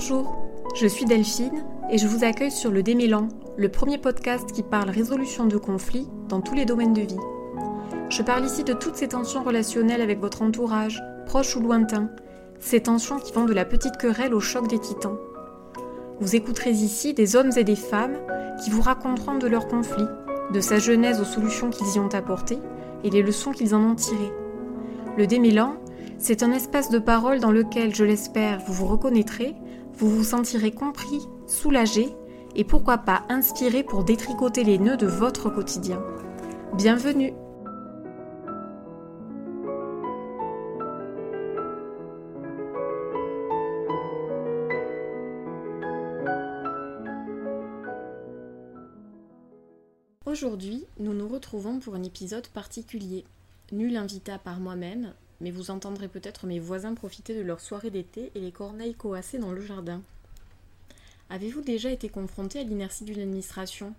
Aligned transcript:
Bonjour, 0.00 0.36
je 0.76 0.86
suis 0.86 1.06
Delphine 1.06 1.64
et 1.90 1.98
je 1.98 2.06
vous 2.06 2.22
accueille 2.22 2.52
sur 2.52 2.70
le 2.70 2.84
Démélan, 2.84 3.26
le 3.56 3.68
premier 3.68 3.98
podcast 3.98 4.52
qui 4.52 4.62
parle 4.62 4.90
résolution 4.90 5.46
de 5.46 5.56
conflits 5.56 6.06
dans 6.28 6.40
tous 6.40 6.54
les 6.54 6.64
domaines 6.64 6.92
de 6.92 7.00
vie. 7.00 7.18
Je 8.08 8.22
parle 8.22 8.44
ici 8.44 8.62
de 8.62 8.74
toutes 8.74 8.94
ces 8.94 9.08
tensions 9.08 9.42
relationnelles 9.42 10.00
avec 10.00 10.20
votre 10.20 10.42
entourage, 10.42 11.02
proche 11.26 11.56
ou 11.56 11.60
lointain, 11.60 12.10
ces 12.60 12.80
tensions 12.80 13.18
qui 13.18 13.32
vont 13.32 13.44
de 13.44 13.52
la 13.52 13.64
petite 13.64 13.96
querelle 13.96 14.34
au 14.34 14.38
choc 14.38 14.68
des 14.68 14.78
titans. 14.78 15.18
Vous 16.20 16.36
écouterez 16.36 16.70
ici 16.70 17.12
des 17.12 17.34
hommes 17.34 17.50
et 17.56 17.64
des 17.64 17.74
femmes 17.74 18.18
qui 18.62 18.70
vous 18.70 18.82
raconteront 18.82 19.38
de 19.38 19.48
leurs 19.48 19.66
conflits, 19.66 20.06
de 20.54 20.60
sa 20.60 20.78
genèse 20.78 21.20
aux 21.20 21.24
solutions 21.24 21.70
qu'ils 21.70 21.96
y 21.96 21.98
ont 21.98 22.14
apportées 22.14 22.60
et 23.02 23.10
les 23.10 23.22
leçons 23.22 23.50
qu'ils 23.50 23.74
en 23.74 23.82
ont 23.82 23.96
tirées. 23.96 24.32
Le 25.16 25.26
démêlant, 25.26 25.74
c'est 26.18 26.44
un 26.44 26.52
espace 26.52 26.88
de 26.88 27.00
parole 27.00 27.40
dans 27.40 27.50
lequel, 27.50 27.96
je 27.96 28.04
l'espère, 28.04 28.60
vous 28.60 28.74
vous 28.74 28.86
reconnaîtrez, 28.86 29.56
vous 29.98 30.10
vous 30.10 30.24
sentirez 30.24 30.70
compris, 30.70 31.26
soulagé 31.48 32.08
et 32.54 32.62
pourquoi 32.62 32.98
pas 32.98 33.24
inspiré 33.28 33.82
pour 33.82 34.04
détricoter 34.04 34.62
les 34.62 34.78
nœuds 34.78 34.96
de 34.96 35.08
votre 35.08 35.50
quotidien. 35.50 36.00
Bienvenue 36.74 37.32
Aujourd'hui, 50.24 50.86
nous 51.00 51.14
nous 51.14 51.26
retrouvons 51.26 51.80
pour 51.80 51.96
un 51.96 52.04
épisode 52.04 52.46
particulier. 52.48 53.24
Nul 53.72 53.96
invita 53.96 54.38
par 54.38 54.60
moi-même, 54.60 55.12
mais 55.40 55.50
vous 55.50 55.70
entendrez 55.70 56.08
peut-être 56.08 56.46
mes 56.46 56.58
voisins 56.58 56.94
profiter 56.94 57.34
de 57.34 57.42
leur 57.42 57.60
soirée 57.60 57.90
d'été 57.90 58.30
et 58.34 58.40
les 58.40 58.52
corneilles 58.52 58.94
coassées 58.94 59.38
dans 59.38 59.52
le 59.52 59.60
jardin. 59.60 60.02
Avez-vous 61.30 61.60
déjà 61.60 61.90
été 61.90 62.08
confronté 62.08 62.60
à 62.60 62.64
l'inertie 62.64 63.04
d'une 63.04 63.20
administration? 63.20 63.94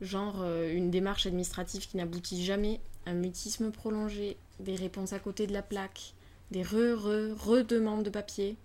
Genre 0.00 0.42
euh, 0.42 0.72
une 0.72 0.90
démarche 0.90 1.26
administrative 1.26 1.88
qui 1.88 1.96
n'aboutit 1.96 2.44
jamais, 2.44 2.80
un 3.06 3.14
mutisme 3.14 3.70
prolongé, 3.70 4.36
des 4.60 4.74
réponses 4.74 5.12
à 5.12 5.18
côté 5.18 5.46
de 5.46 5.52
la 5.52 5.62
plaque, 5.62 6.14
des 6.50 6.62
re-re-re-demandes 6.62 8.02
de 8.02 8.10
papier, 8.10 8.56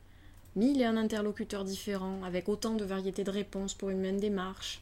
mille 0.56 0.82
et 0.82 0.86
un 0.86 0.98
interlocuteurs 0.98 1.64
différents 1.64 2.24
avec 2.24 2.50
autant 2.50 2.76
de 2.76 2.84
variétés 2.84 3.24
de 3.24 3.32
réponses 3.32 3.74
pour 3.74 3.90
une 3.90 4.02
même 4.02 4.20
démarche, 4.20 4.82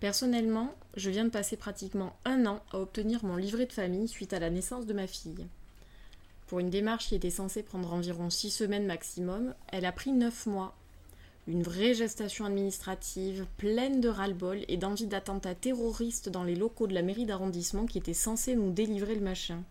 Personnellement, 0.00 0.74
je 0.96 1.10
viens 1.10 1.26
de 1.26 1.30
passer 1.30 1.58
pratiquement 1.58 2.16
un 2.24 2.46
an 2.46 2.60
à 2.72 2.78
obtenir 2.78 3.22
mon 3.22 3.36
livret 3.36 3.66
de 3.66 3.72
famille 3.72 4.08
suite 4.08 4.32
à 4.32 4.38
la 4.38 4.48
naissance 4.48 4.86
de 4.86 4.94
ma 4.94 5.06
fille. 5.06 5.46
Pour 6.50 6.58
une 6.58 6.68
démarche 6.68 7.06
qui 7.06 7.14
était 7.14 7.30
censée 7.30 7.62
prendre 7.62 7.92
environ 7.94 8.28
six 8.28 8.50
semaines 8.50 8.84
maximum, 8.84 9.54
elle 9.68 9.84
a 9.84 9.92
pris 9.92 10.10
neuf 10.10 10.46
mois. 10.46 10.76
Une 11.46 11.62
vraie 11.62 11.94
gestation 11.94 12.44
administrative, 12.44 13.46
pleine 13.56 14.00
de 14.00 14.08
ras-le-bol 14.08 14.64
et 14.66 14.76
d'envie 14.76 15.06
d'attentats 15.06 15.54
terroristes 15.54 16.28
dans 16.28 16.42
les 16.42 16.56
locaux 16.56 16.88
de 16.88 16.92
la 16.92 17.02
mairie 17.02 17.24
d'arrondissement 17.24 17.86
qui 17.86 17.98
étaient 17.98 18.14
censés 18.14 18.56
nous 18.56 18.72
délivrer 18.72 19.14
le 19.14 19.20
machin. 19.20 19.62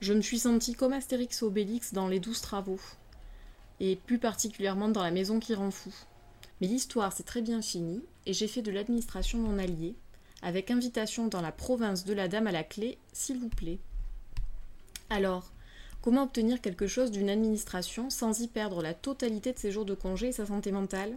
Je 0.00 0.12
me 0.12 0.20
suis 0.20 0.40
sentie 0.40 0.74
comme 0.74 0.92
Astérix 0.92 1.42
Obélix 1.42 1.94
dans 1.94 2.06
les 2.06 2.20
douze 2.20 2.42
travaux, 2.42 2.78
et 3.80 3.96
plus 3.96 4.18
particulièrement 4.18 4.90
dans 4.90 5.02
la 5.02 5.10
maison 5.10 5.40
qui 5.40 5.54
rend 5.54 5.70
fou. 5.70 5.94
Mais 6.60 6.66
l'histoire 6.66 7.14
s'est 7.14 7.22
très 7.22 7.40
bien 7.40 7.62
finie 7.62 8.02
et 8.26 8.34
j'ai 8.34 8.46
fait 8.46 8.60
de 8.60 8.72
l'administration 8.72 9.38
mon 9.38 9.58
allié, 9.58 9.94
avec 10.42 10.70
invitation 10.70 11.28
dans 11.28 11.40
la 11.40 11.50
province 11.50 12.04
de 12.04 12.12
la 12.12 12.28
dame 12.28 12.46
à 12.46 12.52
la 12.52 12.62
clé, 12.62 12.98
s'il 13.14 13.38
vous 13.38 13.48
plaît. 13.48 13.78
Alors, 15.10 15.52
comment 16.02 16.24
obtenir 16.24 16.60
quelque 16.60 16.86
chose 16.86 17.10
d'une 17.10 17.30
administration 17.30 18.10
sans 18.10 18.40
y 18.40 18.48
perdre 18.48 18.82
la 18.82 18.94
totalité 18.94 19.52
de 19.52 19.58
ses 19.58 19.70
jours 19.70 19.84
de 19.84 19.94
congé 19.94 20.28
et 20.28 20.32
sa 20.32 20.46
santé 20.46 20.72
mentale? 20.72 21.16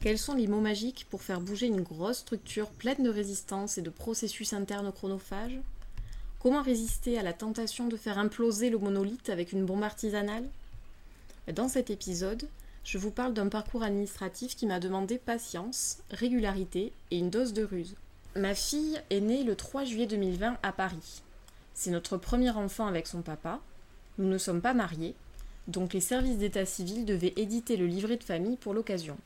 Quels 0.00 0.18
sont 0.18 0.34
les 0.34 0.46
mots 0.46 0.60
magiques 0.60 1.06
pour 1.10 1.22
faire 1.22 1.40
bouger 1.40 1.66
une 1.66 1.82
grosse 1.82 2.18
structure 2.18 2.70
pleine 2.70 3.02
de 3.02 3.10
résistance 3.10 3.78
et 3.78 3.82
de 3.82 3.90
processus 3.90 4.52
internes 4.52 4.92
chronophages? 4.92 5.60
Comment 6.40 6.62
résister 6.62 7.18
à 7.18 7.22
la 7.22 7.32
tentation 7.32 7.88
de 7.88 7.96
faire 7.96 8.18
imploser 8.18 8.70
le 8.70 8.78
monolithe 8.78 9.28
avec 9.28 9.52
une 9.52 9.66
bombe 9.66 9.82
artisanale? 9.82 10.48
Dans 11.52 11.68
cet 11.68 11.90
épisode, 11.90 12.48
je 12.84 12.98
vous 12.98 13.10
parle 13.10 13.34
d'un 13.34 13.48
parcours 13.48 13.82
administratif 13.82 14.54
qui 14.54 14.66
m'a 14.66 14.78
demandé 14.78 15.18
patience, 15.18 15.98
régularité 16.10 16.92
et 17.10 17.18
une 17.18 17.30
dose 17.30 17.52
de 17.52 17.64
ruse. 17.64 17.96
Ma 18.36 18.54
fille 18.54 19.00
est 19.10 19.20
née 19.20 19.42
le 19.42 19.56
3 19.56 19.84
juillet 19.84 20.06
2020 20.06 20.58
à 20.62 20.72
Paris. 20.72 21.22
C'est 21.80 21.92
notre 21.92 22.16
premier 22.16 22.50
enfant 22.50 22.88
avec 22.88 23.06
son 23.06 23.22
papa. 23.22 23.60
Nous 24.18 24.26
ne 24.26 24.36
sommes 24.36 24.60
pas 24.60 24.74
mariés, 24.74 25.14
donc 25.68 25.92
les 25.92 26.00
services 26.00 26.38
d'état 26.38 26.66
civil 26.66 27.04
devaient 27.04 27.34
éditer 27.36 27.76
le 27.76 27.86
livret 27.86 28.16
de 28.16 28.24
famille 28.24 28.56
pour 28.56 28.74
l'occasion. 28.74 29.16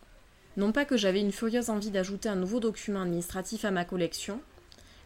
Non 0.59 0.71
pas 0.71 0.85
que 0.85 0.99
j'avais 0.99 1.23
une 1.23 1.33
furieuse 1.33 1.71
envie 1.71 1.91
d'ajouter 1.91 2.29
un 2.29 2.37
nouveau 2.37 2.61
document 2.61 3.01
administratif 3.01 3.65
à 3.65 3.71
ma 3.71 3.87
collection, 3.87 4.39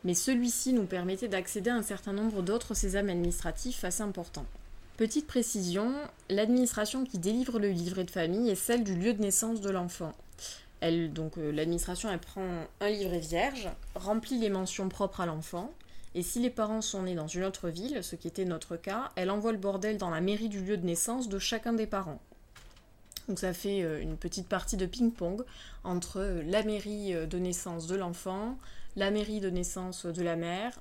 mais 0.02 0.14
celui-ci 0.14 0.72
nous 0.72 0.86
permettait 0.86 1.28
d'accéder 1.28 1.70
à 1.70 1.76
un 1.76 1.84
certain 1.84 2.12
nombre 2.12 2.42
d'autres 2.42 2.74
sésames 2.74 3.10
administratifs 3.10 3.84
assez 3.84 4.02
importants. 4.02 4.46
Petite 4.96 5.28
précision, 5.28 5.92
l'administration 6.28 7.04
qui 7.04 7.18
délivre 7.18 7.60
le 7.60 7.68
livret 7.68 8.02
de 8.02 8.10
famille 8.10 8.50
est 8.50 8.56
celle 8.56 8.82
du 8.82 8.96
lieu 8.96 9.14
de 9.14 9.22
naissance 9.22 9.60
de 9.60 9.70
l'enfant. 9.70 10.14
Elle, 10.80 11.12
donc 11.12 11.38
euh, 11.38 11.52
l'administration, 11.52 12.10
elle 12.10 12.18
prend 12.18 12.66
un 12.80 12.88
livret 12.90 13.20
vierge, 13.20 13.68
remplit 13.94 14.40
les 14.40 14.50
mentions 14.50 14.88
propres 14.88 15.20
à 15.20 15.26
l'enfant, 15.26 15.72
et 16.16 16.22
si 16.22 16.40
les 16.40 16.50
parents 16.50 16.80
sont 16.80 17.02
nés 17.02 17.14
dans 17.14 17.28
une 17.28 17.44
autre 17.44 17.68
ville, 17.68 18.02
ce 18.02 18.16
qui 18.16 18.26
était 18.26 18.44
notre 18.44 18.76
cas, 18.76 19.10
elle 19.14 19.30
envoie 19.30 19.52
le 19.52 19.58
bordel 19.58 19.98
dans 19.98 20.10
la 20.10 20.20
mairie 20.20 20.48
du 20.48 20.60
lieu 20.60 20.76
de 20.76 20.84
naissance 20.84 21.28
de 21.28 21.38
chacun 21.38 21.72
des 21.72 21.86
parents. 21.86 22.20
Donc 23.28 23.38
ça 23.38 23.52
fait 23.52 23.82
euh, 23.82 24.00
une 24.00 24.16
petite 24.16 24.48
partie 24.48 24.76
de 24.76 24.86
ping-pong 24.86 25.44
entre 25.84 26.20
euh, 26.20 26.42
la 26.42 26.64
mairie 26.64 27.14
de 27.14 27.38
naissance 27.38 27.86
de 27.86 27.94
l'enfant, 27.94 28.58
la 28.96 29.12
mairie 29.12 29.40
de 29.40 29.50
naissance 29.50 30.06
de 30.06 30.22
la 30.22 30.36
mère, 30.36 30.80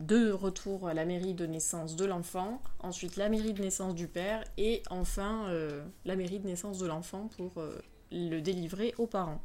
de 0.00 0.30
retour 0.30 0.88
à 0.88 0.94
la 0.94 1.04
mairie 1.04 1.34
de 1.34 1.46
naissance 1.46 1.96
de 1.96 2.04
l'enfant, 2.04 2.62
ensuite 2.78 3.16
la 3.16 3.28
mairie 3.28 3.52
de 3.52 3.62
naissance 3.62 3.94
du 3.94 4.06
père 4.06 4.44
et 4.56 4.82
enfin 4.90 5.48
euh, 5.48 5.82
la 6.04 6.14
mairie 6.14 6.38
de 6.38 6.46
naissance 6.46 6.78
de 6.78 6.86
l'enfant 6.86 7.28
pour 7.36 7.58
euh, 7.58 7.80
le 8.12 8.40
délivrer 8.40 8.94
aux 8.98 9.06
parents. 9.06 9.42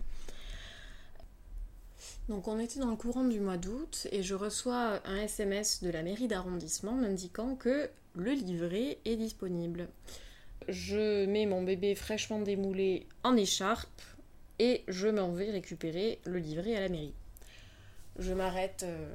Donc 2.29 2.47
on 2.47 2.59
était 2.59 2.79
dans 2.79 2.89
le 2.89 2.95
courant 2.95 3.23
du 3.23 3.39
mois 3.39 3.57
d'août 3.57 4.07
et 4.11 4.23
je 4.23 4.35
reçois 4.35 5.01
un 5.05 5.17
SMS 5.17 5.83
de 5.83 5.89
la 5.89 6.03
mairie 6.03 6.27
d'arrondissement 6.27 6.93
m'indiquant 6.93 7.55
que 7.55 7.89
le 8.15 8.31
livret 8.31 8.97
est 9.05 9.15
disponible. 9.15 9.87
Je 10.69 11.25
mets 11.25 11.45
mon 11.45 11.63
bébé 11.63 11.95
fraîchement 11.95 12.39
démoulé 12.39 13.07
en 13.23 13.35
écharpe 13.35 14.01
et 14.59 14.83
je 14.87 15.07
m'en 15.07 15.31
vais 15.31 15.51
récupérer 15.51 16.19
le 16.25 16.37
livret 16.37 16.75
à 16.75 16.81
la 16.81 16.89
mairie. 16.89 17.13
Je 18.19 18.33
m'arrête 18.33 18.83
euh, 18.83 19.13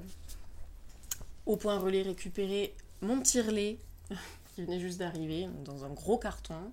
au 1.47 1.57
point 1.57 1.79
relais 1.79 2.03
récupérer 2.03 2.75
mon 3.01 3.21
tire-lait 3.21 3.79
qui 4.55 4.63
venait 4.63 4.81
juste 4.81 4.99
d'arriver 4.99 5.49
dans 5.65 5.85
un 5.85 5.91
gros 5.91 6.19
carton. 6.19 6.73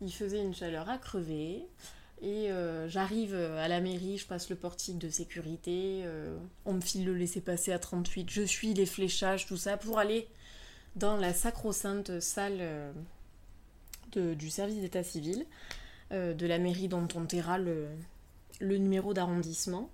Il 0.00 0.12
faisait 0.12 0.40
une 0.42 0.54
chaleur 0.54 0.88
à 0.88 0.98
crever. 0.98 1.66
Et 2.22 2.50
euh, 2.50 2.88
j'arrive 2.88 3.34
à 3.34 3.68
la 3.68 3.80
mairie, 3.80 4.18
je 4.18 4.26
passe 4.26 4.48
le 4.48 4.56
portique 4.56 4.98
de 4.98 5.10
sécurité, 5.10 6.02
euh, 6.04 6.36
on 6.64 6.74
me 6.74 6.80
file 6.80 7.04
le 7.04 7.14
laisser-passer 7.14 7.72
à 7.72 7.78
38, 7.78 8.30
je 8.30 8.42
suis 8.42 8.72
les 8.72 8.86
fléchages, 8.86 9.46
tout 9.46 9.58
ça, 9.58 9.76
pour 9.76 9.98
aller 9.98 10.26
dans 10.96 11.16
la 11.16 11.34
sacro-sainte 11.34 12.20
salle 12.20 12.58
euh, 12.60 12.92
du 14.34 14.48
service 14.48 14.80
d'état 14.80 15.02
civil 15.02 15.44
de 16.12 16.46
la 16.46 16.58
mairie 16.58 16.86
dont 16.86 17.08
on 17.16 17.26
taira 17.26 17.58
le 17.58 17.88
numéro 18.60 19.12
d'arrondissement. 19.12 19.90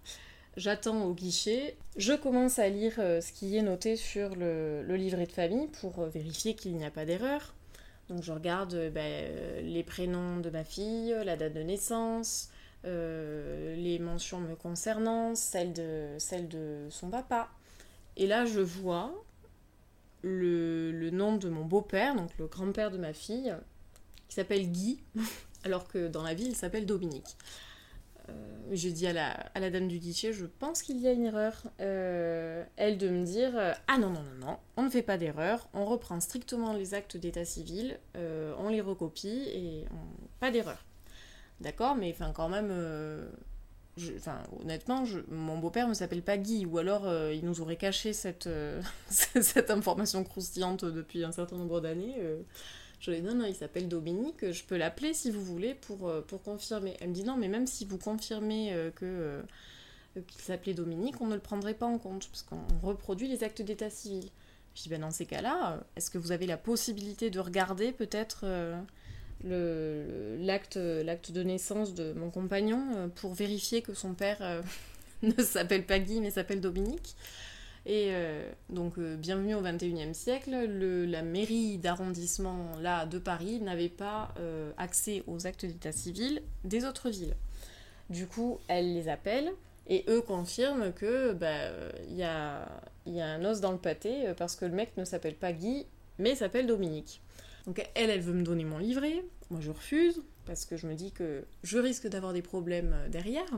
J'attends 0.57 1.05
au 1.05 1.15
guichet, 1.15 1.77
je 1.97 2.13
commence 2.13 2.59
à 2.59 2.69
lire 2.69 2.97
euh, 2.99 3.23
ce 3.23 3.33
qui 3.33 3.57
est 3.57 3.63
noté 3.63 3.97
sur 3.97 4.37
le, 4.37 4.85
livret 4.87 5.25
de 5.25 5.33
famille 5.33 5.67
pour 5.81 5.99
euh, 6.01 6.09
vérifier 6.11 6.55
qu'il 6.55 6.77
n'y 6.77 6.85
a 6.85 6.91
pas 6.91 7.07
d'erreur. 7.07 7.55
Donc 8.09 8.23
je 8.23 8.33
regarde 8.33 8.75
euh, 8.75 8.91
ben, 8.91 9.65
les 9.65 9.83
prénoms 9.83 10.41
de 10.41 10.51
ma 10.51 10.65
fille, 10.65 11.15
la 11.25 11.37
date 11.37 11.55
de 11.55 11.63
naissance, 11.63 12.51
les 12.85 13.99
mentions 14.01 14.41
me 14.41 14.57
concernant, 14.57 15.35
celle 15.37 15.73
de, 15.73 16.17
de 16.49 16.89
son 16.91 17.11
papa. 17.11 17.49
Et 18.17 18.27
là 18.27 18.45
je 18.45 18.61
vois 18.61 19.13
le, 20.23 20.91
le 20.91 21.11
nom 21.11 21.37
de 21.37 21.49
mon 21.49 21.65
beau-père, 21.65 22.15
donc 22.17 22.31
le 22.39 22.47
grand-père 22.47 22.91
de 22.91 22.99
ma 22.99 23.13
fille, 23.13 23.55
qui 24.29 24.35
s'appelle 24.35 24.71
Guy, 24.71 25.01
alors 25.65 25.87
que 25.87 26.09
dans 26.09 26.23
la 26.23 26.35
ville 26.35 26.49
il 26.49 26.57
s'appelle 26.57 26.87
Dominique. 26.87 27.37
Euh, 28.29 28.33
je 28.73 28.89
dis 28.89 29.07
à 29.07 29.13
la, 29.13 29.31
à 29.55 29.61
la, 29.61 29.71
dame 29.71 29.89
du 29.89 29.99
guichet, 29.99 30.33
je 30.33 30.47
pense 30.47 30.83
qu'il 30.83 30.99
y 30.99 31.09
a 31.09 31.13
une 31.13 31.25
erreur. 31.25 31.63
Euh, 31.81 32.65
elle 32.77 32.99
de 32.99 33.09
me 33.09 33.25
dire, 33.25 33.53
euh, 33.55 33.73
ah 33.89 33.99
non, 33.99 34.11
non, 34.11 34.23
non, 34.23 34.47
non, 34.47 34.57
on 34.77 34.85
ne 34.85 34.91
fait 34.91 35.03
pas 35.03 35.19
d'erreur, 35.19 35.69
on 35.75 35.85
reprend 35.85 36.21
strictement 36.21 36.73
les 36.73 36.95
actes 36.95 37.17
d'état 37.17 37.45
civil, 37.45 37.99
on 38.15 38.69
les 38.69 38.81
recopie 38.81 39.45
et 39.49 39.85
pas 40.41 40.51
d'erreur. 40.51 40.85
D'accord, 41.61 41.95
mais 41.95 42.11
enfin 42.13 42.33
quand 42.35 42.49
même, 42.49 42.73
honnêtement, 44.61 45.05
mon 45.29 45.59
beau-père 45.59 45.89
ne 45.89 45.95
s'appelle 45.95 46.23
pas 46.23 46.39
Guy, 46.39 46.67
ou 46.67 46.79
alors 46.79 47.07
il 47.33 47.45
nous 47.45 47.61
aurait 47.61 47.77
caché 47.77 48.13
cette, 48.13 48.49
cette 49.09 49.71
information 49.71 50.25
croustillante 50.25 50.85
depuis 50.85 51.25
un 51.25 51.33
certain 51.33 51.57
nombre 51.57 51.81
d'années. 51.81 52.17
Je 53.03 53.11
lui 53.11 53.19
ai 53.19 53.21
dit 53.21 53.27
non, 53.27 53.35
non, 53.35 53.45
il 53.47 53.55
s'appelle 53.55 53.89
Dominique, 53.89 54.51
je 54.53 54.63
peux 54.63 54.77
l'appeler 54.77 55.13
si 55.13 55.31
vous 55.31 55.43
voulez 55.45 55.75
pour, 55.75 56.11
pour 56.29 56.43
confirmer. 56.43 56.97
Elle 57.01 57.09
me 57.09 57.15
dit 57.15 57.25
non, 57.25 57.37
mais 57.37 57.49
même 57.49 57.67
si 57.67 57.85
vous 57.85 57.99
confirmez 57.99 58.73
que 58.95 59.43
qu'il 60.29 60.41
s'appelait 60.43 60.75
Dominique, 60.75 61.21
on 61.21 61.27
ne 61.27 61.35
le 61.35 61.41
prendrait 61.41 61.75
pas 61.75 61.87
en 61.87 61.99
compte, 61.99 62.29
parce 62.29 62.43
qu'on 62.43 62.61
reproduit 62.87 63.27
les 63.27 63.43
actes 63.43 63.63
d'état 63.63 63.91
civil. 63.91 64.29
Je 64.75 64.83
dis, 64.83 64.89
ben 64.89 65.01
dans 65.01 65.11
ces 65.11 65.27
cas-là, 65.27 65.81
est-ce 65.97 66.11
que 66.11 66.19
vous 66.19 66.33
avez 66.33 66.47
la 66.47 66.57
possibilité 66.57 67.29
de 67.29 67.41
regarder 67.41 67.91
peut-être 67.93 68.47
l'acte 69.45 70.79
de 70.79 71.43
naissance 71.43 71.95
de 71.95 72.13
mon 72.13 72.31
compagnon 72.31 73.11
pour 73.17 73.35
vérifier 73.35 73.83
que 73.83 73.95
son 73.95 74.15
père 74.15 74.63
ne 75.23 75.43
s'appelle 75.43 75.87
pas 75.87 75.99
Guy 75.99 76.21
mais 76.21 76.31
s'appelle 76.31 76.61
Dominique? 76.61 77.17
Et 77.85 78.11
euh, 78.11 78.49
donc, 78.69 78.97
euh, 78.99 79.17
bienvenue 79.17 79.57
au 79.57 79.63
21e 79.63 80.15
siècle, 80.15 80.51
la 80.51 81.23
mairie 81.23 81.79
d'arrondissement 81.79 82.71
là 82.81 83.07
de 83.07 83.19
Paris 83.19 83.61
n'avait 83.61 83.89
pas 83.89 84.33
euh, 84.39 84.71
accès 84.77 85.25
aux 85.27 85.49
actes 85.49 85.67
d'état 85.67 85.91
civil 85.91 86.43
des 86.63 86.85
autres 86.85 87.11
villes. 87.11 87.35
Du 88.09 88.29
coup, 88.29 88.61
elle 88.69 88.95
les 88.95 89.09
appelle 89.09 89.51
et 89.89 90.05
eux 90.09 90.21
confirment 90.21 90.93
que 90.93 91.33
bah, 91.33 91.71
y, 92.09 92.23
a, 92.23 92.69
y 93.07 93.21
a 93.21 93.27
un 93.27 93.45
os 93.45 93.61
dans 93.61 93.73
le 93.73 93.79
pâté 93.79 94.33
parce 94.37 94.55
que 94.55 94.65
le 94.65 94.73
mec 94.73 94.97
ne 94.97 95.05
s'appelle 95.05 95.35
pas 95.35 95.53
Guy 95.53 95.87
mais 96.19 96.37
s'appelle 96.37 96.69
Dominique. 96.69 97.21
Donc 97.67 97.85
elle, 97.97 98.11
elle 98.11 98.21
veut 98.21 98.35
me 98.35 98.45
donner 98.45 98.65
mon 98.65 98.79
livret, 98.79 99.25
moi 99.51 99.61
je 99.61 99.71
refuse 99.71 100.23
parce 100.47 100.67
que 100.67 100.77
je 100.77 100.87
me 100.87 100.95
dis 100.95 101.11
que 101.11 101.45
je 101.65 101.79
risque 101.79 102.07
d'avoir 102.07 102.33
des 102.33 102.43
problèmes 102.43 102.95
derrière. 103.09 103.51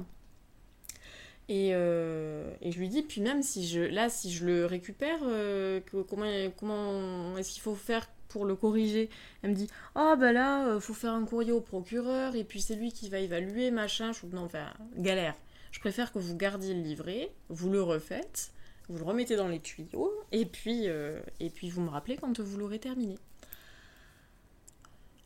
Euh, 1.51 2.55
et, 2.63 2.73
je 2.73 2.79
lui 2.79 2.89
dis, 2.89 3.03
puis 3.03 3.21
même 3.21 3.43
si 3.43 3.67
je, 3.67 3.81
là, 3.81 4.09
si 4.09 4.33
je 4.33 4.47
le 4.47 4.67
récupère, 4.67 5.19
euh, 5.23 5.81
comment, 6.09 6.27
comment 6.57 7.37
est-ce 7.37 7.53
qu'il 7.53 7.63
faut 7.63 7.75
faire 7.75 8.09
pour 8.29 8.47
le 8.47 8.55
corriger? 8.55 9.11
Elle 9.43 9.51
me 9.51 9.55
dit, 9.55 9.69
ah 9.95 10.13
oh, 10.15 10.21
bah 10.21 10.33
là, 10.33 10.69
euh, 10.69 10.81
faut 10.81 10.95
faire 10.95 11.13
un 11.13 11.25
courrier 11.25 11.53
au 11.53 11.61
procureur, 11.61 12.35
et 12.35 12.45
puis 12.45 12.61
c'est 12.61 12.77
lui 12.77 12.93
qui 12.93 13.09
va 13.09 13.19
évaluer, 13.19 13.71
machin. 13.71 14.13
Je 14.13 14.27
non, 14.35 14.45
enfin, 14.45 14.73
galère. 14.97 15.35
Je 15.71 15.81
préfère 15.81 16.13
que 16.13 16.19
vous 16.19 16.37
gardiez 16.37 16.73
le 16.73 16.81
livret, 16.81 17.31
vous 17.49 17.71
le 17.71 17.83
refaites, 17.83 18.53
vous 18.89 18.99
le 18.99 19.05
remettez 19.05 19.37
dans 19.37 19.49
les 19.49 19.61
tuyaux, 19.61 20.13
et 20.31 20.47
puis, 20.47 20.85
et 20.85 21.51
puis 21.51 21.69
vous 21.69 21.81
me 21.81 21.89
rappelez 21.91 22.17
quand 22.17 22.39
vous 22.39 22.59
l'aurez 22.59 22.79
terminé. 22.79 23.19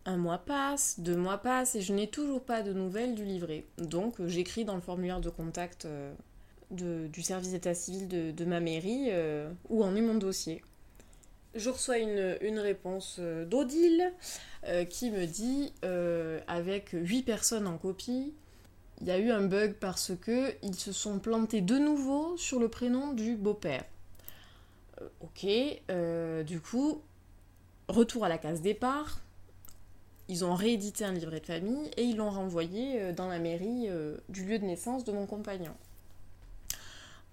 Un 0.08 0.16
mois 0.16 0.38
passe, 0.38 1.00
deux 1.00 1.18
mois 1.18 1.36
passent 1.36 1.74
et 1.74 1.82
je 1.82 1.92
n'ai 1.92 2.06
toujours 2.06 2.40
pas 2.40 2.62
de 2.62 2.72
nouvelles 2.72 3.14
du 3.14 3.26
livret. 3.26 3.66
Donc 3.76 4.22
euh, 4.22 4.26
j'écris 4.26 4.64
dans 4.64 4.74
le 4.74 4.80
formulaire 4.80 5.20
de 5.20 5.28
contact 5.28 5.84
euh, 5.84 6.14
du 6.70 7.20
service 7.20 7.50
d'état 7.50 7.74
civil 7.74 8.08
de, 8.34 8.44
ma 8.46 8.58
mairie 8.60 9.08
euh, 9.10 9.52
où 9.68 9.84
en 9.84 9.94
est 9.94 10.00
mon 10.00 10.14
dossier. 10.14 10.64
Je 11.54 11.68
reçois 11.68 11.98
une, 11.98 12.58
réponse 12.58 13.20
d'Odile 13.20 14.10
qui 14.88 15.10
me 15.10 15.26
dit, 15.26 15.72
avec 16.46 16.90
huit 16.92 17.22
personnes 17.22 17.66
en 17.66 17.76
copie, 17.78 18.32
il 19.00 19.06
y 19.06 19.10
a 19.10 19.18
eu 19.18 19.30
un 19.30 19.42
bug 19.42 19.74
parce 19.74 20.12
que 20.18 20.54
ils 20.62 20.74
se 20.74 20.92
sont 20.92 21.18
plantés 21.18 21.60
de 21.60 21.76
nouveau 21.76 22.36
sur 22.36 22.60
le 22.60 22.68
prénom 22.68 23.12
du 23.12 23.34
beau-père. 23.36 23.84
ok, 25.20 25.46
du 26.46 26.60
coup, 26.60 27.02
retour 27.88 28.24
à 28.24 28.28
la 28.28 28.38
case 28.38 28.60
départ, 28.60 29.20
ils 30.28 30.44
ont 30.44 30.54
réédité 30.54 31.04
un 31.04 31.12
livret 31.12 31.40
de 31.40 31.46
famille 31.46 31.90
et 31.96 32.02
ils 32.02 32.16
l'ont 32.16 32.30
renvoyé 32.30 33.00
euh, 33.00 33.12
dans 33.12 33.28
la 33.28 33.38
mairie 33.38 33.86
euh, 33.88 34.16
du 34.28 34.44
lieu 34.44 34.58
de 34.58 34.64
naissance 34.64 35.04
de 35.04 35.12
mon 35.12 35.26
compagnon. 35.26 35.74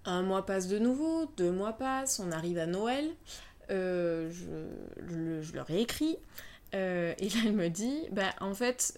Un 0.05 0.21
mois 0.21 0.45
passe 0.45 0.67
de 0.67 0.79
nouveau, 0.79 1.25
deux 1.37 1.51
mois 1.51 1.73
passent, 1.73 2.19
on 2.19 2.31
arrive 2.31 2.57
à 2.57 2.67
Noël, 2.67 3.05
euh, 3.71 4.31
je, 4.31 5.53
leur 5.53 5.69
ai 5.71 5.81
écrit, 5.81 6.17
et 6.73 6.77
là 7.29 7.39
elle 7.45 7.53
me 7.53 7.69
dit, 7.69 8.01
bah 8.11 8.29
en 8.39 8.53
fait 8.53 8.95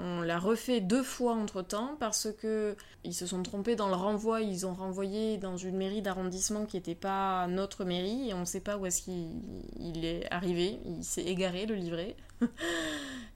on 0.00 0.22
l'a 0.22 0.38
refait 0.38 0.80
deux 0.80 1.04
fois 1.04 1.34
entre 1.34 1.62
temps 1.62 1.96
parce 2.00 2.28
que 2.32 2.74
ils 3.04 3.14
se 3.14 3.26
sont 3.26 3.42
trompés 3.44 3.76
dans 3.76 3.88
le 3.88 3.94
renvoi, 3.94 4.40
ils 4.40 4.66
ont 4.66 4.72
renvoyé 4.72 5.36
dans 5.36 5.56
une 5.56 5.76
mairie 5.76 6.02
d'arrondissement 6.02 6.64
qui 6.64 6.78
n'était 6.78 6.96
pas 6.96 7.46
notre 7.46 7.84
mairie 7.84 8.30
et 8.30 8.34
on 8.34 8.40
ne 8.40 8.44
sait 8.44 8.60
pas 8.60 8.76
où 8.76 8.86
est-ce 8.86 9.02
qu'il 9.02 10.04
est 10.04 10.26
arrivé, 10.32 10.80
il 10.84 11.04
s'est 11.04 11.22
égaré 11.22 11.66
le 11.66 11.76
livret. 11.76 12.16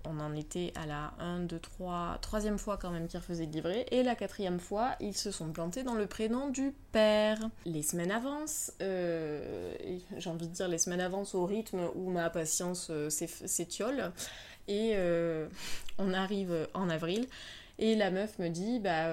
On 0.05 0.21
en 0.21 0.35
était 0.35 0.73
à 0.75 0.87
la 0.87 1.13
1, 1.19 1.41
2, 1.41 1.59
3, 1.59 2.19
troisième 2.23 2.59
fois 2.59 2.79
quand 2.79 2.91
même 2.91 3.09
qu'ils 3.09 3.19
refaisaient 3.19 3.47
le 3.47 3.53
livret. 3.53 3.87
Et 3.91 4.03
la 4.03 4.15
quatrième 4.15 4.61
fois, 4.61 4.95
ils 5.01 5.17
se 5.17 5.31
sont 5.31 5.51
plantés 5.53 5.83
dans 5.83 5.95
le 5.95 6.07
prénom 6.07 6.49
du 6.49 6.73
père. 6.93 7.39
Les 7.67 7.83
semaines 7.83 8.11
avancent, 8.11 8.73
euh, 8.81 9.75
j'ai 10.17 10.31
envie 10.31 10.49
de 10.49 10.53
dire 10.53 10.69
les 10.69 10.79
semaines 10.79 11.01
avancent 11.01 11.35
au 11.35 11.45
rythme 11.45 11.81
où 11.95 12.11
ma 12.11 12.31
patience 12.31 12.89
euh, 12.91 13.11
s'étiole. 13.11 14.13
Et 14.67 14.93
euh, 14.95 15.49
on 15.99 16.15
arrive 16.15 16.69
en 16.75 16.89
avril. 16.89 17.27
Et 17.79 17.95
la 17.95 18.11
meuf 18.11 18.39
me 18.39 18.49
dit, 18.49 18.81
bah, 18.81 19.09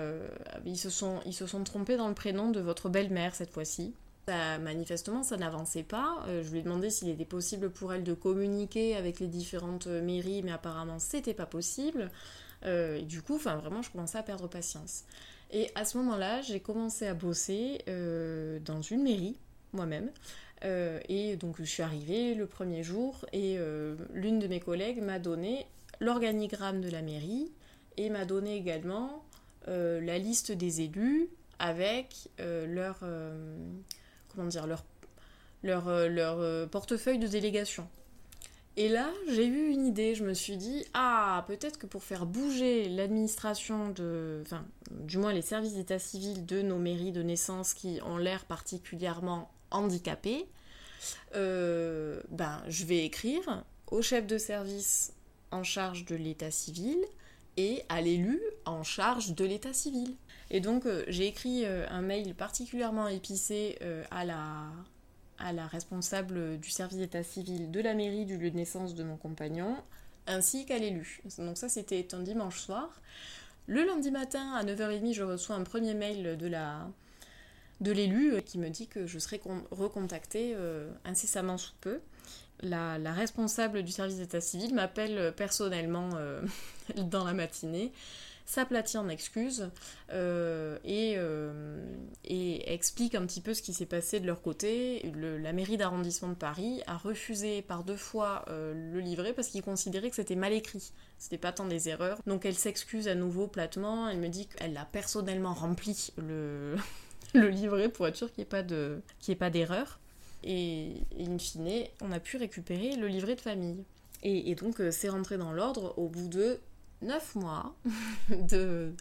ils, 0.66 0.78
se 0.78 0.90
sont, 0.90 1.20
ils 1.26 1.34
se 1.34 1.46
sont 1.46 1.64
trompés 1.64 1.98
dans 1.98 2.08
le 2.08 2.16
prénom 2.16 2.50
de 2.50 2.60
votre 2.60 2.90
belle-mère 2.90 3.36
cette 3.36 3.52
fois-ci 3.52 3.94
manifestement, 4.28 5.24
ça 5.24 5.38
n'avançait 5.38 5.84
pas. 5.84 6.24
Euh, 6.28 6.44
je 6.44 6.52
lui 6.52 6.60
ai 6.60 6.62
demandé 6.62 6.90
s'il 6.90 7.10
était 7.10 7.26
possible 7.26 7.70
pour 7.70 7.94
elle 7.94 8.04
de 8.04 8.14
communiquer 8.14 8.96
avec 8.96 9.20
les 9.20 9.28
différentes 9.28 9.88
mairies, 9.88 10.42
mais 10.44 10.52
apparemment, 10.52 11.00
c'était 11.00 11.34
pas 11.34 11.46
possible. 11.46 12.10
Euh, 12.66 12.98
et 12.98 13.04
du 13.04 13.22
coup, 13.22 13.38
vraiment, 13.38 13.82
je 13.82 13.92
commençais 13.92 14.18
à 14.18 14.24
perdre 14.24 14.48
patience. 14.48 15.04
Et 15.52 15.70
à 15.76 15.86
ce 15.86 15.98
moment-là, 16.00 16.42
j'ai 16.42 16.60
commencé 16.60 17.06
à 17.06 17.14
bosser 17.14 17.82
euh, 17.88 18.60
dans 18.60 18.82
une 18.82 19.04
mairie, 19.04 19.38
moi-même. 19.74 20.10
et 20.64 21.36
donc, 21.36 21.58
je 21.60 21.64
suis 21.64 21.84
arrivée 21.84 22.34
le 22.34 22.48
premier 22.48 22.82
jour, 22.82 23.26
et 23.34 23.60
l'une 24.14 24.40
de 24.40 24.48
mes 24.48 24.60
collègues 24.60 25.02
m'a 25.04 25.20
donné 25.20 25.68
l'organigramme 26.00 26.82
de 26.82 26.90
la 26.90 27.04
mairie, 27.04 27.52
et 27.98 28.10
m'a 28.10 28.26
donné 28.26 28.56
également 28.56 29.24
la 29.68 30.18
liste 30.18 30.52
des 30.52 30.82
élus 30.82 31.30
avec 31.60 32.30
leur 32.40 33.04
comment 34.36 34.48
dire, 34.48 34.68
leur, 34.68 34.84
leur, 35.64 35.88
euh, 35.88 36.08
leur 36.08 36.40
euh, 36.40 36.68
portefeuille 36.68 37.20
de 37.20 37.28
délégation. 37.28 37.88
Et 38.78 38.90
là, 38.90 39.10
j'ai 39.30 39.46
eu 39.46 39.70
une 39.70 39.86
idée, 39.86 40.16
je 40.16 40.26
me 40.26 40.34
suis 40.34 40.58
dit, 40.58 40.86
ah, 40.94 41.46
peut-être 41.48 41.78
que 41.78 41.88
pour 41.88 42.04
faire 42.04 42.26
bouger 42.26 42.90
l'administration 42.90 43.90
de, 43.90 44.42
enfin, 44.46 44.66
du 44.92 45.18
moins 45.18 45.32
les 45.32 45.42
services 45.42 45.76
d'état 45.76 45.98
civil 45.98 46.46
de 46.46 46.62
nos 46.62 46.78
mairies 46.78 47.14
de 47.14 47.24
naissance 47.24 47.74
qui 47.74 48.00
ont 48.06 48.18
l'air 48.18 48.44
particulièrement 48.44 49.50
handicapés, 49.72 50.46
euh, 51.36 52.22
ben, 52.30 52.62
je 52.68 52.86
vais 52.86 53.06
écrire 53.06 53.64
au 53.88 54.02
chef 54.02 54.28
de 54.28 54.38
service 54.38 55.14
en 55.52 55.64
charge 55.64 56.04
de 56.04 56.16
l'état 56.16 56.52
civil 56.52 56.98
et 57.58 57.84
à 57.90 58.02
l'élu 58.02 58.42
en 58.66 58.84
charge 58.84 59.34
de 59.34 59.46
l'état 59.46 59.74
civil. 59.74 60.16
Et 60.52 60.60
donc 60.60 60.86
euh, 60.86 61.04
j'ai 61.08 61.28
écrit 61.28 61.66
euh, 61.66 61.86
un 61.90 62.02
mail 62.02 62.36
particulièrement 62.36 63.08
épicé 63.08 63.78
euh, 63.82 64.04
à, 64.12 64.26
la, 64.26 65.68
responsable 65.68 66.60
du 66.60 66.70
service 66.70 66.98
d'état 66.98 67.24
civil 67.24 67.72
de 67.72 67.80
la 67.80 67.94
mairie 67.94 68.26
du 68.26 68.38
lieu 68.38 68.52
de 68.52 68.56
naissance 68.56 68.96
de 68.96 69.04
mon 69.04 69.18
compagnon, 69.18 69.76
ainsi 70.28 70.66
qu'à 70.66 70.78
l'élu. 70.78 71.22
Donc 71.38 71.58
ça 71.58 71.70
c'était 71.70 72.14
un 72.14 72.22
dimanche 72.22 72.60
soir. 72.60 73.02
Le 73.68 73.84
lundi 73.84 74.12
matin 74.12 74.54
à 74.54 74.64
9h30, 74.64 75.14
je 75.14 75.24
reçois 75.24 75.56
un 75.56 75.64
premier 75.64 75.94
mail 75.94 76.38
de 76.38 76.48
la 76.48 76.88
de 77.82 77.92
l'élu 77.92 78.42
qui 78.44 78.58
me 78.58 78.70
dit 78.70 78.88
que 78.88 79.06
je 79.06 79.20
serai 79.20 79.42
recontactée 79.72 80.56
incessamment 81.04 81.58
sous 81.58 81.74
peu. 81.82 82.00
La, 82.62 82.98
responsable 83.14 83.84
du 83.84 83.92
service 83.92 84.18
d'état 84.18 84.42
civil 84.42 84.74
m'appelle 84.74 85.34
personnellement 85.36 86.10
dans 86.98 87.24
la 87.24 87.34
matinée 87.34 87.92
s'aplatit 88.46 88.98
en 88.98 89.10
excuses 89.10 89.70
euh, 90.12 90.78
euh, 90.88 91.96
et, 92.24 92.74
explique 92.74 93.16
un 93.16 93.26
petit 93.26 93.42
peu 93.42 93.54
ce 93.54 93.62
qui 93.62 93.74
s'est 93.74 93.86
passé 93.86 94.20
de 94.20 94.28
leur 94.28 94.42
côté. 94.42 95.12
la 95.16 95.54
mairie 95.54 95.78
d'arrondissement 95.78 96.30
de 96.30 96.36
Paris 96.36 96.82
a 96.88 96.98
refusé 96.98 97.62
par 97.62 97.84
deux 97.84 97.98
fois 97.98 98.46
euh, 98.50 98.74
le 98.94 99.00
livret 99.00 99.34
parce 99.34 99.48
qu'ils 99.50 99.64
considéraient 99.64 100.10
que 100.10 100.16
c'était 100.16 100.36
mal 100.36 100.54
écrit. 100.54 100.92
C'était 101.18 101.38
pas 101.38 101.52
tant 101.52 101.66
des 101.66 101.90
erreurs. 101.90 102.20
Donc 102.28 102.46
elle 102.46 102.56
s'excuse 102.56 103.08
à 103.08 103.16
nouveau 103.16 103.48
platement. 103.48 104.08
Elle 104.10 104.20
me 104.20 104.30
dit 104.30 104.48
qu'elle 104.48 104.78
a 104.78 104.86
personnellement 104.86 105.54
rempli 105.54 106.12
le, 106.18 106.76
livret 107.34 107.90
pour 107.90 108.08
être 108.08 108.16
sûr 108.16 108.28
qu'il 108.32 108.42
n'y 108.42 108.44
ait 108.44 108.50
pas 108.50 108.64
de, 108.64 109.02
Et, 110.46 110.94
in 111.20 111.38
fine, 111.38 111.86
on 112.02 112.12
a 112.12 112.20
pu 112.20 112.38
récupérer 112.38 112.96
le 112.96 113.08
livret 113.08 113.36
de 113.36 113.42
famille. 113.42 113.84
Et, 114.24 114.56
donc 114.56 114.82
c'est 114.92 115.10
rentré 115.10 115.38
dans 115.38 115.52
l'ordre 115.52 115.94
au 115.98 116.08
bout 116.08 116.28
de 116.28 116.60
9 117.02 117.36
mois 117.36 117.76
de 118.30 118.94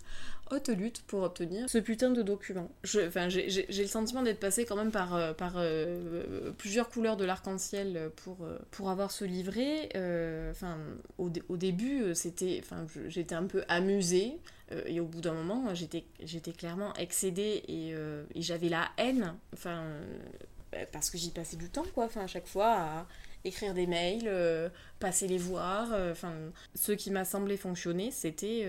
haute 0.50 0.68
lutte 0.68 1.02
pour 1.02 1.22
obtenir 1.22 1.68
ce 1.68 1.78
putain 1.78 2.10
de 2.10 2.22
document. 2.22 2.70
j'ai 2.82 3.08
le 3.08 3.86
sentiment 3.86 4.22
d'être 4.22 4.40
passé 4.40 4.64
quand 4.64 4.76
même 4.76 4.90
par, 4.90 5.14
euh, 5.14 5.32
par 5.32 5.54
euh, 5.56 6.52
plusieurs 6.58 6.88
couleurs 6.88 7.16
de 7.16 7.24
l'arc-en-ciel 7.24 8.10
pour, 8.16 8.44
euh, 8.44 8.58
pour 8.70 8.90
avoir 8.90 9.10
ce 9.10 9.24
livret. 9.24 9.88
Au, 11.18 11.30
au, 11.48 11.56
début, 11.56 12.14
j'étais 12.14 13.34
un 13.34 13.44
peu 13.46 13.64
amusée. 13.68 14.38
et 14.86 15.00
au 15.00 15.06
bout 15.06 15.20
d'un 15.20 15.34
moment, 15.34 15.74
j'étais, 15.74 16.04
j'étais 16.22 16.52
clairement 16.52 16.92
excédée 16.94 17.62
et, 17.68 17.90
et 18.34 18.42
j'avais 18.42 18.68
la 18.68 18.88
haine. 18.98 19.34
Enfin, 19.52 19.84
parce 20.92 21.10
que 21.10 21.18
j'y 21.18 21.30
passais 21.30 21.56
du 21.56 21.68
temps, 21.68 21.84
quoi. 21.94 22.04
Enfin, 22.04 22.22
à 22.22 22.26
chaque 22.26 22.46
fois 22.46 22.72
à 22.72 23.06
écrire 23.44 23.74
des 23.74 23.86
mails, 23.86 24.30
passer 24.98 25.28
les 25.28 25.38
voir. 25.38 25.88
Enfin, 26.10 26.32
ce 26.74 26.92
qui 26.92 27.10
m'a 27.10 27.24
semblé 27.24 27.56
fonctionner, 27.56 28.10
c'était 28.10 28.66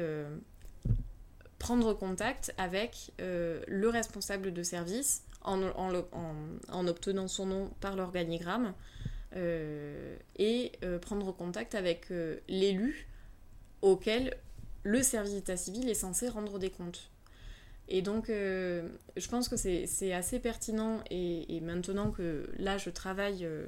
prendre 1.60 1.94
contact 1.94 2.54
avec 2.58 3.12
le 3.20 3.88
responsable 3.88 4.54
de 4.54 4.64
service 4.64 5.24
en, 5.42 5.62
en, 5.64 6.88
obtenant 6.88 7.28
son 7.28 7.46
nom 7.46 7.70
par 7.80 7.96
l'organigramme 7.96 8.74
et 9.34 10.72
prendre 11.02 11.32
contact 11.32 11.74
avec 11.74 12.10
l'élu 12.50 13.08
auquel 13.82 14.36
le 14.86 15.02
service 15.02 15.34
d'état 15.34 15.58
civil 15.58 15.90
est 15.90 15.96
censé 15.96 16.30
rendre 16.30 16.60
des 16.60 16.70
comptes. 16.70 17.10
Et 17.88 18.02
donc, 18.02 18.30
euh, 18.30 18.88
je 19.16 19.28
pense 19.28 19.48
que 19.48 19.56
c'est 19.58 20.14
assez 20.14 20.40
pertinent. 20.40 21.02
Et, 21.12 21.60
maintenant 21.62 22.12
que 22.12 22.50
là, 22.58 22.78
je 22.78 22.90
travaille 22.90 23.46
euh, 23.46 23.68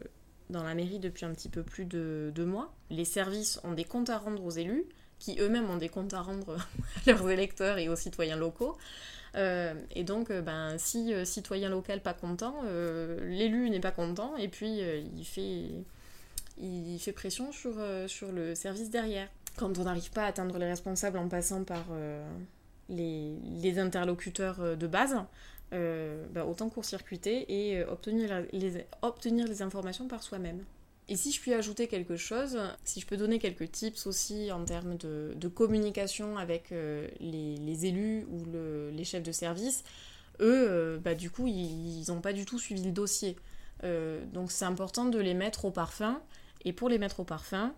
dans 0.49 0.63
la 0.63 0.73
mairie 0.73 0.99
depuis 0.99 1.25
un 1.25 1.33
petit 1.33 1.49
peu 1.49 1.63
plus 1.63 1.85
de 1.85 2.31
deux 2.33 2.45
mois, 2.45 2.73
les 2.89 3.05
services 3.05 3.59
ont 3.63 3.73
des 3.73 3.83
comptes 3.83 4.09
à 4.09 4.17
rendre 4.17 4.43
aux 4.43 4.49
élus, 4.49 4.85
qui 5.19 5.39
eux-mêmes 5.39 5.69
ont 5.69 5.77
des 5.77 5.89
comptes 5.89 6.13
à 6.13 6.21
rendre 6.21 6.55
à 7.07 7.11
leurs 7.11 7.29
électeurs 7.29 7.77
et 7.77 7.89
aux 7.89 7.95
citoyens 7.95 8.37
locaux. 8.37 8.77
Euh, 9.35 9.73
et 9.95 10.03
donc, 10.03 10.31
ben, 10.31 10.77
si 10.79 11.13
citoyen 11.25 11.69
local 11.69 12.01
pas 12.01 12.13
content, 12.13 12.63
l'élu 13.21 13.69
n'est 13.69 13.79
pas 13.79 13.91
content, 13.91 14.35
et 14.37 14.47
puis 14.47 14.79
il, 14.79 15.25
fait, 15.25 15.69
il 16.59 16.97
fait 16.99 17.11
pression 17.11 17.51
sur, 17.51 17.75
sur 18.07 18.31
le 18.31 18.55
service 18.55 18.89
derrière. 18.89 19.27
Quand 19.57 19.77
on 19.77 19.83
n'arrive 19.83 20.09
pas 20.11 20.23
à 20.23 20.27
atteindre 20.27 20.57
les 20.57 20.67
responsables 20.67 21.17
en 21.19 21.27
passant 21.27 21.63
par 21.63 21.85
les, 22.89 23.79
interlocuteurs 23.79 24.59
euh, 24.61 24.75
de 24.75 24.87
base, 24.87 25.15
euh, 25.73 26.25
bah, 26.31 26.45
autant 26.45 26.69
court-circuiter 26.69 27.45
et 27.49 27.79
euh, 27.79 27.91
obtenir, 27.91 28.43
les, 28.53 28.85
obtenir 29.01 29.47
les 29.47 29.61
informations 29.61 30.07
par 30.07 30.23
soi-même. 30.23 30.63
Et 31.09 31.15
si 31.15 31.31
je 31.31 31.39
puis 31.39 31.53
ajouter 31.53 31.87
quelque 31.87 32.17
chose, 32.17 32.59
si 32.83 32.99
je 32.99 33.07
peux 33.07 33.15
donner 33.15 33.39
quelques 33.39 33.71
tips 33.71 34.07
aussi 34.07 34.51
en 34.51 34.65
termes 34.65 34.97
de, 34.97 35.47
communication 35.47 36.37
avec 36.37 36.71
les, 37.21 37.85
élus 37.85 38.25
ou 38.29 38.43
les 38.91 39.05
chefs 39.05 39.23
de 39.23 39.31
service, 39.31 39.85
eux, 40.41 40.99
bah, 41.01 41.15
du 41.15 41.31
coup, 41.31 41.47
ils 41.47 42.03
n'ont 42.09 42.19
pas 42.19 42.33
du 42.33 42.43
tout 42.43 42.59
suivi 42.59 42.83
le 42.83 42.91
dossier. 42.91 43.37
donc 44.33 44.51
c'est 44.51 44.65
important 44.65 45.05
de 45.05 45.17
les 45.17 45.33
mettre 45.33 45.63
au 45.63 45.71
parfum. 45.71 46.21
Et 46.65 46.73
pour 46.73 46.89
les 46.89 46.97
mettre 46.97 47.21
au 47.21 47.23
parfum, 47.23 47.73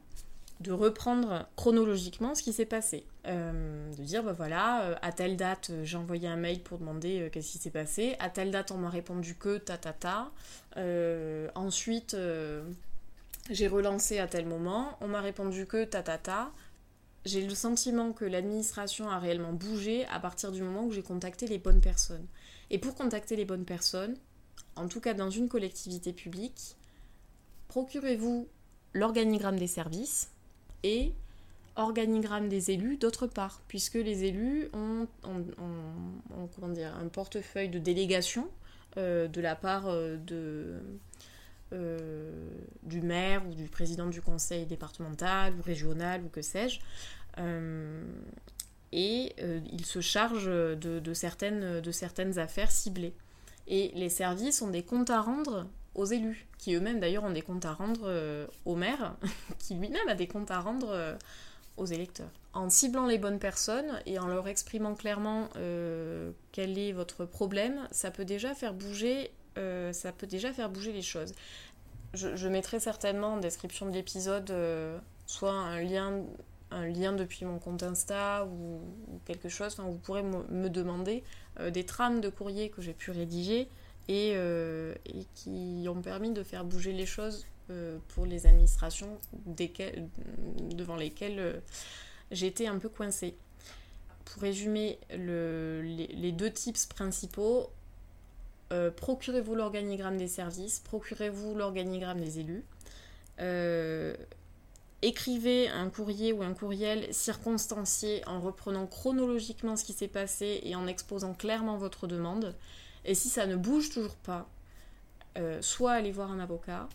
de 0.60 0.74
reprendre 0.74 1.48
chronologiquement 1.56 2.36
ce 2.36 2.44
qui 2.44 2.52
s'est 2.52 2.66
passé. 2.66 3.06
Euh, 3.28 3.94
de 3.94 4.04
dire, 4.04 4.24
bah 4.24 4.34
voilà, 4.34 4.84
euh, 4.84 4.96
à 5.02 5.12
telle 5.12 5.38
date, 5.38 5.70
euh, 5.70 5.86
j'ai 5.86 5.96
envoyé 5.96 6.28
un 6.28 6.36
mail 6.36 6.62
pour 6.62 6.80
demander 6.80 7.30
qu'est-ce 7.32 7.52
qui 7.52 7.58
s'est 7.60 7.70
passé. 7.70 8.16
À 8.20 8.30
telle 8.30 8.52
date, 8.52 8.72
on 8.72 8.78
m'a 8.78 8.90
répondu 8.90 9.36
que 9.36 9.58
ta 9.58 9.78
ta 9.78 9.94
ta. 9.94 10.32
ensuite, 11.56 12.16
j'ai 13.50 13.68
relancé 13.68 14.20
à 14.20 14.28
tel 14.28 14.46
moment, 14.46 14.98
on 15.02 15.08
m'a 15.08 15.22
répondu 15.22 15.66
que 15.66 15.86
ta 15.86 16.04
ta 16.04 16.18
ta. 16.18 16.52
J'ai 17.26 17.46
le 17.46 17.56
sentiment 17.56 18.14
que 18.14 18.26
l'administration 18.26 19.10
a 19.10 19.20
réellement 19.20 19.54
bougé 19.54 20.06
à 20.08 20.20
partir 20.20 20.52
du 20.52 20.64
moment 20.64 20.86
où 20.86 20.92
j'ai 20.92 21.04
contacté 21.04 21.48
les 21.48 21.58
bonnes 21.58 21.82
personnes. 21.82 22.26
Et 22.70 22.80
pour 22.80 22.96
contacter 22.96 23.36
les 23.36 23.46
bonnes 23.46 23.66
personnes, 23.66 24.16
en 24.76 24.88
tout 24.88 25.02
cas 25.02 25.14
dans 25.14 25.30
une 25.30 25.50
collectivité 25.50 26.14
publique, 26.14 26.76
procurez-vous 27.68 28.48
l'organigramme 28.94 29.60
des 29.60 29.68
services, 29.68 30.32
et 30.84 31.14
organigramme 31.76 32.50
des 32.50 32.72
élus 32.72 32.98
d'autre 32.98 33.28
part, 33.28 33.62
puisque 33.68 33.96
les 33.96 34.26
élus 34.26 34.70
ont, 34.74 35.08
comment 36.56 36.70
dire, 36.70 36.94
un 36.96 37.08
portefeuille 37.08 37.70
de 37.70 37.80
délégation 37.80 38.50
euh, 38.98 39.28
de 39.28 39.40
la 39.40 39.56
part 39.56 39.88
euh, 39.88 40.18
de, 40.18 40.80
euh, 41.74 42.50
du 42.84 43.02
maire 43.02 43.46
ou 43.48 43.54
du 43.54 43.70
président 43.70 44.08
du 44.08 44.22
conseil 44.22 44.66
départemental 44.66 45.54
ou 45.58 45.62
régional 45.62 46.24
ou 46.24 46.30
que 46.30 46.42
sais-je. 46.42 46.80
et 48.92 49.36
il 49.72 49.86
se 49.86 50.02
charge 50.02 50.48
de, 50.48 50.76
de, 51.00 51.14
certaines, 51.14 51.80
de 51.80 51.92
certaines 51.92 52.40
affaires 52.40 52.72
ciblées. 52.72 53.14
Et 53.68 53.92
les 53.94 54.10
services 54.10 54.64
ont 54.64 54.72
des 54.72 54.82
comptes 54.84 55.12
à 55.12 55.22
rendre 55.22 55.68
aux 55.96 56.06
élus, 56.06 56.48
qui 56.58 56.74
eux-mêmes 56.76 57.00
d'ailleurs 57.00 57.24
ont 57.24 57.32
des 57.32 57.42
comptes 57.42 57.66
à 57.66 57.74
rendre 57.74 58.02
euh, 58.06 58.48
au 58.66 58.76
maire, 58.76 59.16
qui 59.60 59.76
lui-même 59.76 60.08
a 60.08 60.16
des 60.16 60.28
comptes 60.28 60.52
à 60.52 60.60
rendre 60.60 60.90
euh, 60.92 61.16
aux 61.78 61.86
électeurs. 61.86 62.30
En 62.54 62.70
ciblant 62.70 63.06
les 63.06 63.18
bonnes 63.18 63.40
personnes 63.40 64.02
et 64.06 64.20
en 64.20 64.28
leur 64.28 64.48
exprimant 64.48 64.96
clairement 64.96 65.50
euh, 65.58 66.32
quel 66.52 66.78
est 66.78 66.92
votre 66.92 67.26
problème, 67.26 67.88
ça 67.92 68.12
peut 68.12 68.26
déjà 68.26 68.54
faire 68.56 68.74
bouger, 68.74 69.32
ça 69.92 70.14
peut 70.14 70.26
déjà 70.26 70.54
faire 70.54 70.70
bouger 70.70 70.94
les 70.94 71.02
choses. 71.02 71.34
Je, 72.14 72.48
mettrai 72.48 72.80
certainement 72.80 73.34
en 73.34 73.38
description 73.38 73.88
de 73.88 73.92
l'épisode 73.92 74.54
soit 75.26 75.52
un 75.52 75.82
lien, 75.82 76.24
un 76.72 76.88
lien 76.88 77.12
depuis 77.12 77.44
mon 77.44 77.60
compte 77.60 77.84
Insta 77.84 78.46
ou, 78.46 78.80
quelque 79.26 79.50
chose, 79.50 79.74
enfin, 79.74 79.84
vous 79.84 79.98
pourrez 79.98 80.24
me 80.24 80.70
demander 80.70 81.26
des 81.72 81.86
trames 81.86 82.22
de 82.22 82.30
courrier 82.30 82.70
que 82.70 82.82
j'ai 82.82 82.94
pu 82.94 83.12
rédiger 83.12 83.68
euh, 84.10 84.96
et, 85.06 85.26
qui 85.36 85.86
ont 85.88 86.02
permis 86.02 86.32
de 86.32 86.42
faire 86.42 86.66
bouger 86.66 86.94
les 86.94 87.06
choses 87.06 87.46
euh, 87.70 88.00
pour 88.10 88.26
les 88.26 88.48
administrations 88.48 89.20
devant 89.46 90.96
lesquelles 90.96 91.40
euh, 91.40 91.60
j'étais 92.32 92.66
un 92.66 92.80
peu 92.80 92.90
coincée. 92.90 93.36
Pour 94.26 94.42
résumer 94.42 95.00
les, 95.12 96.32
deux 96.32 96.52
tips 96.52 96.86
principaux, 96.86 97.72
procurez-vous 98.96 99.56
l'organigramme 99.56 100.18
des 100.18 100.28
services, 100.28 100.80
procurez-vous 100.82 101.56
l'organigramme 101.56 102.20
des 102.20 102.40
élus. 102.40 102.64
écrivez 105.02 105.68
un 105.70 105.90
courrier 105.90 106.32
ou 106.32 106.44
un 106.44 106.54
courriel 106.54 107.12
circonstancié 107.12 108.22
en 108.28 108.40
reprenant 108.40 108.86
chronologiquement 108.86 109.76
ce 109.76 109.84
qui 109.84 109.94
s'est 109.94 110.08
passé 110.08 110.60
et 110.62 110.76
en 110.76 110.86
exposant 110.86 111.34
clairement 111.34 111.78
votre 111.78 112.06
demande. 112.06 112.56
Et 113.06 113.16
si 113.16 113.30
ça 113.30 113.46
ne 113.46 113.56
bouge 113.56 113.90
toujours 113.90 114.16
pas, 114.16 114.48
euh, 115.38 115.62
soit 115.62 115.92
allez 115.92 116.12
voir 116.12 116.32
un 116.32 116.40
avocat 116.40 116.88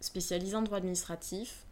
spécialisé 0.00 0.54
en 0.54 0.62
droit 0.62 0.78
administratif, 0.78 1.64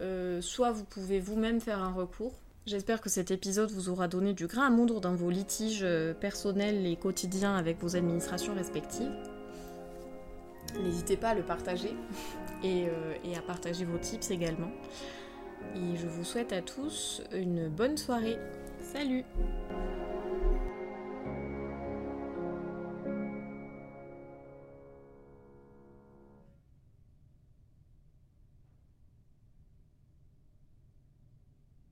euh, 0.00 0.40
soit 0.40 0.72
vous 0.72 0.84
pouvez 0.84 1.20
vous-même 1.20 1.60
faire 1.60 1.78
un 1.78 1.92
recours. 1.92 2.34
J'espère 2.66 3.00
que 3.00 3.08
cet 3.08 3.30
épisode 3.30 3.70
vous 3.70 3.88
aura 3.88 4.08
donné 4.08 4.34
du 4.34 4.46
grain 4.46 4.66
à 4.66 4.70
moudre 4.70 5.00
dans 5.00 5.14
vos 5.14 5.30
litiges 5.30 5.82
euh, 5.82 6.12
personnels 6.12 6.86
et 6.86 6.96
quotidiens 6.96 7.56
avec 7.56 7.78
vos 7.80 7.96
administrations 7.96 8.54
respectives. 8.54 9.12
N'hésitez 10.82 11.16
pas 11.16 11.30
à 11.30 11.34
le 11.34 11.42
partager 11.42 11.94
et, 12.62 12.86
et 13.24 13.36
à 13.36 13.42
partager 13.42 13.84
vos 13.84 13.98
tips 13.98 14.30
également. 14.30 14.70
Et 15.74 15.96
je 15.96 16.06
vous 16.06 16.24
souhaite 16.24 16.52
à 16.52 16.62
tous 16.62 17.22
une 17.32 17.68
bonne 17.68 17.96
soirée. 17.96 18.38
Salut 18.92 19.24